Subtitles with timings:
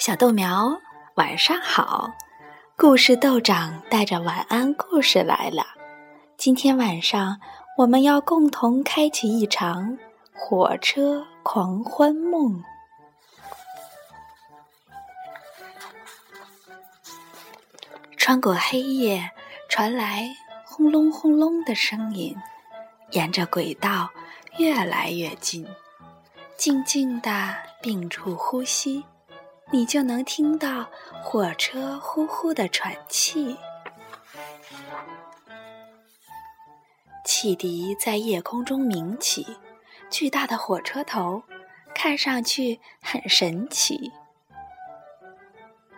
[0.00, 0.80] 小豆苗，
[1.16, 2.10] 晚上好！
[2.74, 5.62] 故事豆长带着晚安故事来了。
[6.38, 7.38] 今天晚上，
[7.76, 9.98] 我们要共同开启一场
[10.32, 12.64] 火车狂欢梦。
[18.16, 19.30] 穿过黑夜，
[19.68, 20.26] 传来
[20.64, 22.34] 轰隆轰隆的声音，
[23.10, 24.08] 沿着轨道
[24.56, 25.68] 越来越近，
[26.56, 29.04] 静静的屏住呼吸。
[29.72, 30.88] 你就能听到
[31.22, 33.56] 火车呼呼的喘气，
[37.24, 39.46] 汽笛在夜空中鸣起，
[40.10, 41.44] 巨大的火车头
[41.94, 44.10] 看上去很神奇，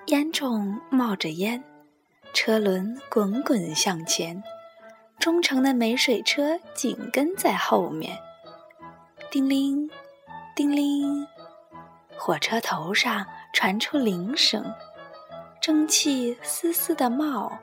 [0.07, 1.65] 烟囱冒着烟，
[2.35, 4.45] 车轮滚滚向前，
[5.19, 8.19] 忠诚的煤水车紧跟在后面，
[9.31, 9.91] 叮铃，
[10.55, 11.27] 叮铃，
[12.19, 13.27] 火车头上。
[13.53, 14.75] 传出铃声，
[15.61, 17.59] 蒸汽丝丝的冒，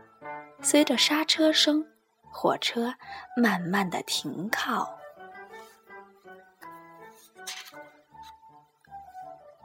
[0.61, 1.85] 随着刹车声，
[2.31, 2.93] 火车
[3.35, 4.97] 慢慢的停靠。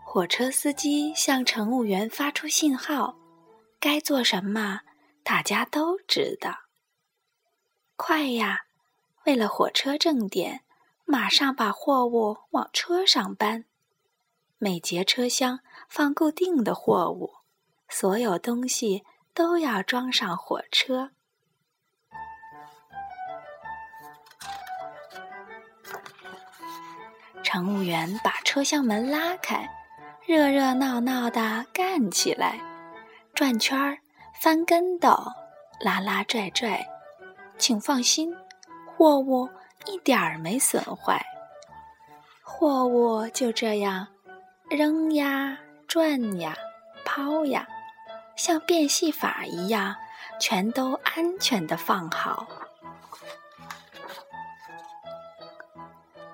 [0.04, 3.16] 火车司机向乘务员发出信号，
[3.78, 4.80] 该做什么，
[5.22, 6.60] 大家都知道。
[7.96, 8.62] 快呀！
[9.24, 10.62] 为了火车正点，
[11.04, 13.64] 马上把货物往车上搬。
[14.58, 15.60] 每节车厢
[15.94, 17.30] 放固定的货物，
[17.88, 21.10] 所有东西都要装上火车。
[27.44, 29.68] 乘务员把车厢门拉开，
[30.26, 32.58] 热热闹闹的干起来，
[33.32, 33.96] 转圈儿、
[34.42, 35.16] 翻跟斗、
[35.78, 36.84] 拉拉拽拽。
[37.56, 38.34] 请放心，
[38.96, 39.48] 货物
[39.86, 41.24] 一点儿没损坏。
[42.42, 44.08] 货物就这样。
[44.70, 45.56] 扔呀，
[45.94, 46.56] 转呀，
[47.04, 47.68] 抛呀，
[48.34, 49.94] 像变戏法一样，
[50.40, 52.48] 全都安全的放好。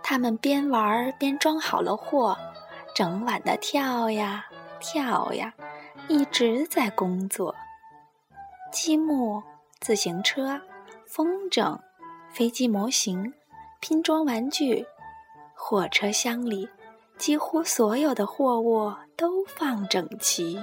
[0.03, 2.39] 他们边玩边装好了货，
[2.95, 4.47] 整晚的跳呀
[4.79, 5.53] 跳呀，
[6.09, 7.55] 一直在工作。
[8.73, 9.43] 积木、
[9.79, 10.59] 自行车、
[11.07, 11.79] 风筝、
[12.31, 13.35] 飞机模型、
[13.79, 14.87] 拼装玩具，
[15.55, 16.67] 火车厢里。
[17.19, 20.59] 几乎所有的货物都放整齐。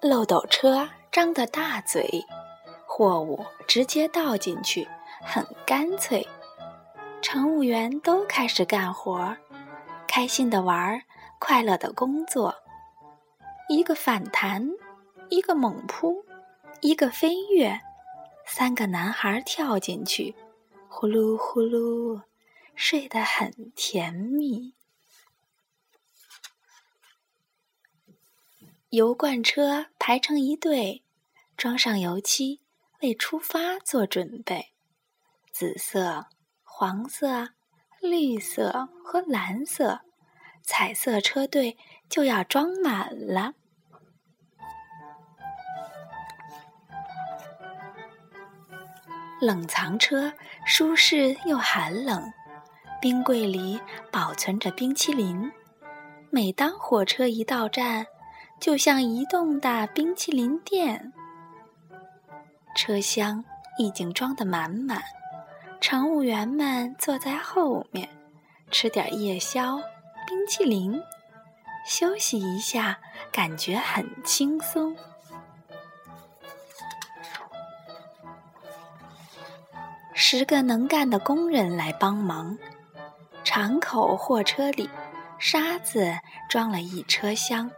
[0.00, 2.24] 漏斗车张得大嘴，
[2.86, 4.86] 货物直接倒进去，
[5.24, 6.24] 很干脆。
[7.20, 9.36] 乘务员都开始干活，
[10.06, 11.02] 开心的玩，
[11.40, 12.54] 快乐的工作。
[13.68, 14.70] 一个反弹，
[15.30, 16.24] 一个猛扑，
[16.80, 17.80] 一个飞跃，
[18.46, 20.36] 三个男孩跳进去。
[20.88, 22.20] 呼噜呼噜，
[22.76, 24.74] 睡得很甜蜜。
[28.90, 31.02] 油罐车排成一队，
[31.56, 32.60] 装上油漆，
[33.00, 34.72] 为出发做准备。
[35.52, 36.26] 紫色、
[36.62, 37.54] 黄色、
[38.00, 40.02] 绿色和蓝色，
[40.62, 41.76] 彩色车队
[42.08, 43.54] 就要装满了。
[49.40, 50.32] 冷藏车
[50.66, 52.32] 舒适又寒冷，
[53.00, 53.80] 冰柜里
[54.10, 55.52] 保存着冰淇淋。
[56.30, 58.06] 每当火车一到站，
[58.60, 61.12] 就像移动的冰淇淋店。
[62.74, 63.44] 车厢
[63.78, 65.02] 已经装得满满，
[65.80, 68.08] 乘务员们坐在后面，
[68.70, 69.76] 吃点夜宵、
[70.26, 71.00] 冰淇淋，
[71.86, 72.98] 休息一下，
[73.32, 74.96] 感觉很轻松。
[80.12, 82.58] 十个能干的工人来帮忙。
[83.46, 84.90] 敞口货车里，
[85.38, 86.18] 沙子
[86.48, 87.70] 装了一车厢。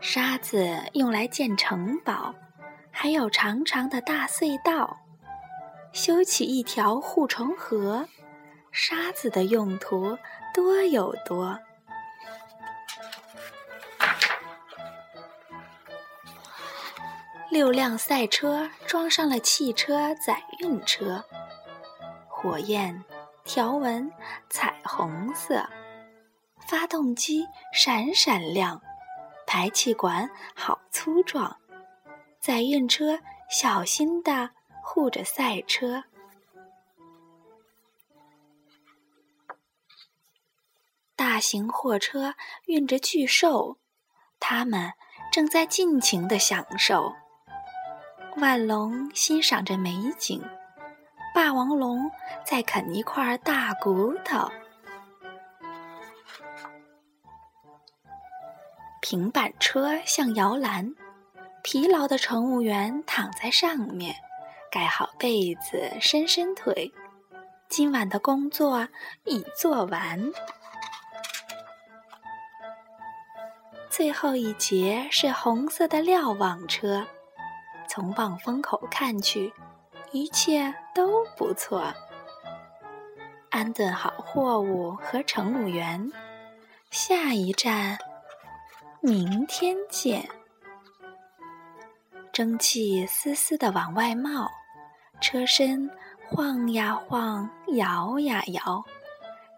[0.00, 2.34] 沙子用来建城堡，
[2.90, 4.98] 还有长长的大隧道，
[5.94, 8.06] 修起一条护城河。
[8.70, 10.18] 沙子的用途
[10.52, 11.58] 多有多。
[17.50, 21.24] 六辆赛车装上了汽车载运车，
[22.28, 23.02] 火焰、
[23.44, 24.10] 条纹、
[24.48, 25.68] 彩虹色，
[26.66, 28.80] 发动机闪闪亮，
[29.46, 31.56] 排气管好粗壮，
[32.40, 33.18] 载运车
[33.50, 34.50] 小心地
[34.82, 36.04] 护着赛车。
[41.16, 42.34] 大型货车
[42.66, 43.78] 运着巨兽，
[44.40, 44.92] 它们
[45.30, 47.12] 正在尽情地享受。
[48.36, 50.42] 万龙欣赏着美景，
[51.34, 52.10] 霸王龙
[52.44, 54.50] 在啃一块大骨头。
[59.00, 60.94] 平板车像摇篮。
[61.62, 64.14] 疲劳的乘务员躺在上面。
[64.70, 66.92] 盖好被子伸伸腿。
[67.68, 68.88] 今晚的工作
[69.24, 70.32] 已做完。
[73.90, 77.06] 最后一节是红色的瞭望车。
[77.86, 79.52] 从望风口看去
[80.12, 81.92] 一切都不错。
[83.50, 86.10] 安顿好货物和乘务员，
[86.90, 87.98] 下一站，
[89.00, 90.28] 明天见。
[92.32, 94.50] 蒸汽丝丝的往外冒，
[95.20, 95.90] 车身。
[96.34, 98.82] 晃呀晃，摇呀摇，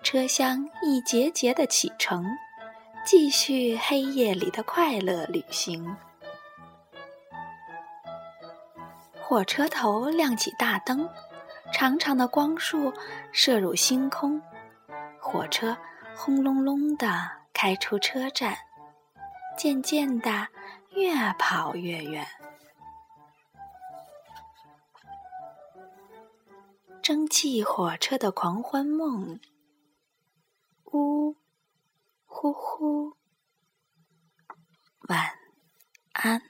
[0.02, 2.26] 车厢一节节的启程，
[3.06, 5.96] 继续黑夜里的快乐旅行。
[9.26, 11.09] 火车头亮起大灯，
[11.73, 12.93] 长长的光束
[13.32, 14.41] 射入星空，
[15.19, 15.75] 火车
[16.15, 17.09] 轰隆隆的
[17.55, 18.55] 开出车站，
[19.56, 20.49] 渐渐的
[20.91, 22.26] 越跑越远。
[27.03, 29.41] 蒸汽火车的狂欢梦，
[30.93, 31.35] 呜
[32.26, 33.17] 呼呼，
[35.09, 35.38] 晚
[36.12, 36.43] 安。